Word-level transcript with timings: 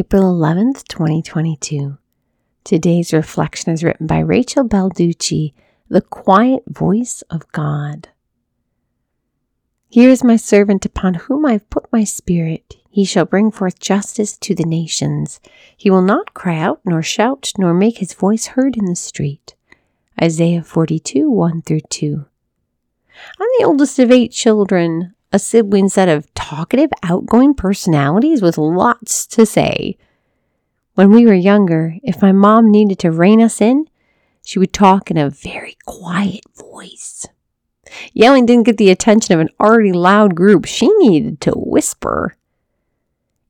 April 0.00 0.34
11th, 0.34 0.88
2022. 0.88 1.98
Today's 2.64 3.12
reflection 3.12 3.70
is 3.74 3.84
written 3.84 4.06
by 4.06 4.20
Rachel 4.20 4.66
Balducci, 4.66 5.52
The 5.90 6.00
Quiet 6.00 6.62
Voice 6.66 7.20
of 7.28 7.46
God. 7.52 8.08
Here 9.90 10.08
is 10.08 10.24
my 10.24 10.36
servant 10.36 10.86
upon 10.86 11.12
whom 11.12 11.44
I 11.44 11.52
have 11.52 11.68
put 11.68 11.92
my 11.92 12.04
spirit. 12.04 12.76
He 12.88 13.04
shall 13.04 13.26
bring 13.26 13.50
forth 13.50 13.78
justice 13.78 14.38
to 14.38 14.54
the 14.54 14.64
nations. 14.64 15.38
He 15.76 15.90
will 15.90 16.00
not 16.00 16.32
cry 16.32 16.56
out, 16.56 16.80
nor 16.86 17.02
shout, 17.02 17.52
nor 17.58 17.74
make 17.74 17.98
his 17.98 18.14
voice 18.14 18.46
heard 18.46 18.78
in 18.78 18.86
the 18.86 18.96
street. 18.96 19.54
Isaiah 20.18 20.62
42 20.62 21.30
1 21.30 21.60
through 21.60 21.80
2. 21.90 22.24
I'm 23.38 23.48
the 23.58 23.66
oldest 23.66 23.98
of 23.98 24.10
eight 24.10 24.32
children, 24.32 25.14
a 25.32 25.38
sibling 25.38 25.88
set 25.88 26.08
of 26.08 26.32
talkative, 26.34 26.90
outgoing 27.02 27.54
personalities 27.54 28.42
with 28.42 28.58
lots 28.58 29.26
to 29.28 29.46
say. 29.46 29.96
When 30.94 31.10
we 31.10 31.24
were 31.24 31.34
younger, 31.34 31.96
if 32.02 32.20
my 32.20 32.32
mom 32.32 32.70
needed 32.70 32.98
to 33.00 33.10
rein 33.10 33.40
us 33.40 33.60
in, 33.60 33.86
she 34.44 34.58
would 34.58 34.72
talk 34.72 35.10
in 35.10 35.16
a 35.16 35.30
very 35.30 35.76
quiet 35.86 36.42
voice. 36.56 37.26
Yelling 38.12 38.46
didn't 38.46 38.66
get 38.66 38.76
the 38.76 38.90
attention 38.90 39.34
of 39.34 39.40
an 39.40 39.50
already 39.60 39.92
loud 39.92 40.34
group. 40.34 40.64
She 40.64 40.88
needed 40.98 41.40
to 41.42 41.52
whisper. 41.52 42.36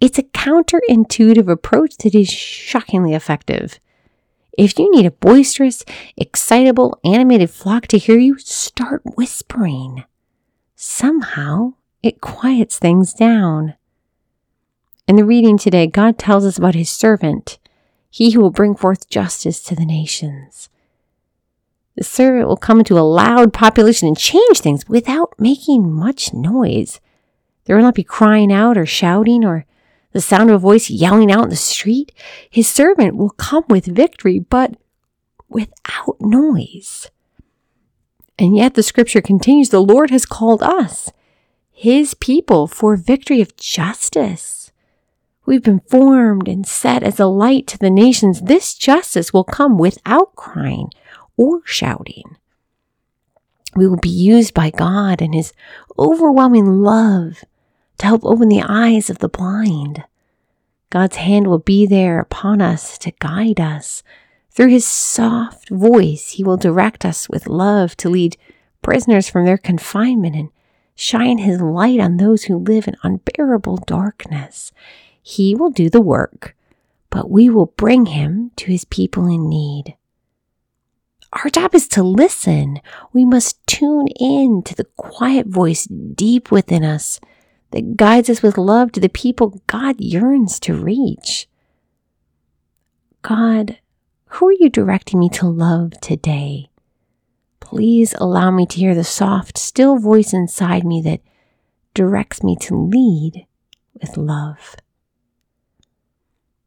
It's 0.00 0.18
a 0.18 0.24
counterintuitive 0.24 1.48
approach 1.48 1.96
that 1.98 2.14
is 2.14 2.30
shockingly 2.30 3.14
effective. 3.14 3.78
If 4.58 4.78
you 4.78 4.90
need 4.90 5.06
a 5.06 5.10
boisterous, 5.10 5.84
excitable, 6.16 6.98
animated 7.04 7.50
flock 7.50 7.86
to 7.88 7.98
hear 7.98 8.18
you, 8.18 8.38
start 8.38 9.02
whispering. 9.16 10.04
Somehow, 10.84 11.74
it 12.02 12.20
quiets 12.20 12.76
things 12.76 13.14
down. 13.14 13.74
In 15.06 15.14
the 15.14 15.24
reading 15.24 15.56
today, 15.56 15.86
God 15.86 16.18
tells 16.18 16.44
us 16.44 16.58
about 16.58 16.74
his 16.74 16.90
servant, 16.90 17.60
he 18.10 18.32
who 18.32 18.40
will 18.40 18.50
bring 18.50 18.74
forth 18.74 19.08
justice 19.08 19.62
to 19.62 19.76
the 19.76 19.86
nations. 19.86 20.70
The 21.94 22.02
servant 22.02 22.48
will 22.48 22.56
come 22.56 22.80
into 22.80 22.98
a 22.98 23.06
loud 23.06 23.52
population 23.52 24.08
and 24.08 24.18
change 24.18 24.58
things 24.58 24.88
without 24.88 25.32
making 25.38 25.88
much 25.88 26.34
noise. 26.34 27.00
There 27.66 27.76
will 27.76 27.84
not 27.84 27.94
be 27.94 28.02
crying 28.02 28.52
out 28.52 28.76
or 28.76 28.84
shouting 28.84 29.44
or 29.44 29.64
the 30.10 30.20
sound 30.20 30.50
of 30.50 30.56
a 30.56 30.58
voice 30.58 30.90
yelling 30.90 31.30
out 31.30 31.44
in 31.44 31.50
the 31.50 31.54
street. 31.54 32.10
His 32.50 32.68
servant 32.68 33.14
will 33.14 33.30
come 33.30 33.62
with 33.68 33.86
victory, 33.86 34.40
but 34.40 34.74
without 35.48 36.16
noise. 36.18 37.08
And 38.42 38.56
yet 38.56 38.74
the 38.74 38.82
scripture 38.82 39.20
continues 39.20 39.68
the 39.68 39.80
Lord 39.80 40.10
has 40.10 40.26
called 40.26 40.64
us, 40.64 41.12
his 41.70 42.14
people, 42.14 42.66
for 42.66 42.96
victory 42.96 43.40
of 43.40 43.56
justice. 43.56 44.72
We've 45.46 45.62
been 45.62 45.78
formed 45.78 46.48
and 46.48 46.66
set 46.66 47.04
as 47.04 47.20
a 47.20 47.26
light 47.26 47.68
to 47.68 47.78
the 47.78 47.88
nations. 47.88 48.40
This 48.42 48.74
justice 48.74 49.32
will 49.32 49.44
come 49.44 49.78
without 49.78 50.34
crying 50.34 50.90
or 51.36 51.60
shouting. 51.64 52.36
We 53.76 53.86
will 53.86 53.98
be 53.98 54.08
used 54.08 54.54
by 54.54 54.70
God 54.70 55.22
and 55.22 55.36
His 55.36 55.52
overwhelming 55.96 56.82
love 56.82 57.44
to 57.98 58.06
help 58.06 58.24
open 58.24 58.48
the 58.48 58.64
eyes 58.66 59.08
of 59.08 59.18
the 59.18 59.28
blind. 59.28 60.02
God's 60.90 61.14
hand 61.14 61.46
will 61.46 61.60
be 61.60 61.86
there 61.86 62.18
upon 62.18 62.60
us 62.60 62.98
to 62.98 63.12
guide 63.20 63.60
us. 63.60 64.02
Through 64.54 64.68
His 64.68 64.86
soft 64.86 65.70
voice, 65.70 66.30
He 66.30 66.44
will 66.44 66.56
direct 66.56 67.04
us 67.04 67.28
with 67.28 67.46
love 67.46 67.96
to 67.98 68.08
lead 68.08 68.36
prisoners 68.82 69.28
from 69.28 69.44
their 69.44 69.58
confinement 69.58 70.36
and 70.36 70.50
shine 70.94 71.38
His 71.38 71.60
light 71.60 72.00
on 72.00 72.16
those 72.16 72.44
who 72.44 72.58
live 72.58 72.86
in 72.86 72.96
unbearable 73.02 73.78
darkness. 73.86 74.72
He 75.22 75.54
will 75.54 75.70
do 75.70 75.88
the 75.88 76.00
work, 76.00 76.56
but 77.08 77.30
we 77.30 77.48
will 77.48 77.66
bring 77.66 78.06
him 78.06 78.50
to 78.56 78.66
his 78.66 78.84
people 78.84 79.26
in 79.26 79.48
need. 79.48 79.96
Our 81.32 81.48
job 81.48 81.74
is 81.74 81.86
to 81.88 82.02
listen. 82.02 82.80
We 83.12 83.24
must 83.24 83.64
tune 83.66 84.08
in 84.18 84.62
to 84.64 84.74
the 84.74 84.86
quiet 84.96 85.46
voice 85.46 85.84
deep 85.84 86.50
within 86.50 86.84
us 86.84 87.20
that 87.70 87.96
guides 87.96 88.28
us 88.28 88.42
with 88.42 88.58
love 88.58 88.92
to 88.92 89.00
the 89.00 89.08
people 89.08 89.62
God 89.66 90.00
yearns 90.00 90.58
to 90.60 90.74
reach. 90.74 91.48
God, 93.22 93.78
who 94.42 94.48
are 94.48 94.56
you 94.58 94.68
directing 94.68 95.20
me 95.20 95.28
to 95.28 95.46
love 95.46 95.92
today? 96.00 96.68
Please 97.60 98.12
allow 98.18 98.50
me 98.50 98.66
to 98.66 98.76
hear 98.76 98.92
the 98.92 99.04
soft, 99.04 99.56
still 99.56 99.98
voice 99.98 100.32
inside 100.32 100.82
me 100.82 101.00
that 101.02 101.20
directs 101.94 102.42
me 102.42 102.56
to 102.56 102.74
lead 102.74 103.46
with 104.00 104.16
love. 104.16 104.74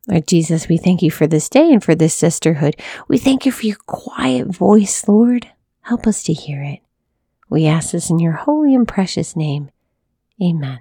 Lord 0.07 0.25
Jesus, 0.25 0.69
we 0.69 0.77
thank 0.77 1.01
you 1.01 1.11
for 1.11 1.27
this 1.27 1.49
day 1.49 1.73
and 1.73 1.83
for 1.83 1.95
this 1.95 2.15
sisterhood. 2.15 2.77
We 3.09 3.17
thank 3.17 3.45
you 3.45 3.51
for 3.51 3.65
your 3.65 3.79
quiet 3.87 4.47
voice, 4.47 5.05
Lord. 5.05 5.49
Help 5.81 6.07
us 6.07 6.23
to 6.23 6.33
hear 6.33 6.63
it. 6.63 6.79
We 7.49 7.65
ask 7.65 7.91
this 7.91 8.09
in 8.09 8.19
your 8.19 8.37
holy 8.37 8.73
and 8.73 8.87
precious 8.87 9.35
name. 9.35 9.69
Amen. 10.41 10.79